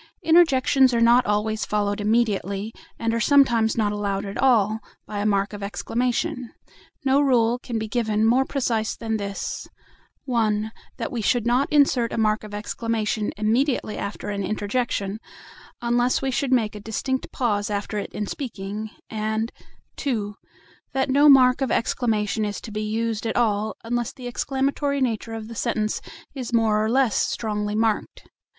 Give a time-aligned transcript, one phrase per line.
[0.23, 5.27] Interjections are not always followed immediately, and are sometimes not allowed at all, by a
[5.27, 6.49] mark of exclamation.
[7.05, 9.67] No rule can be given more precise than this:
[10.25, 15.19] (1) That we should not insert a mark of exclamation immediately after an interjection,
[15.83, 19.51] unless we should make a distinct pause after it in speaking; and
[19.97, 20.33] (2)
[20.93, 25.35] that no mark of exclamation is to be used at all, unless the exclamatory nature
[25.35, 26.01] of the sentence
[26.33, 28.27] is more or less strongly marked.